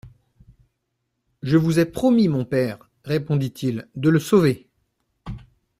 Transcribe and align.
Je 1.43 1.57
vous 1.57 1.77
ai 1.79 1.85
promis, 1.85 2.27
mon 2.27 2.43
père, 2.43 2.89
répondit-il, 3.05 3.87
de 3.93 4.09
le 4.09 4.17
sauver. 4.19 4.67